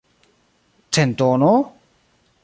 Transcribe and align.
Centono? 0.95 1.51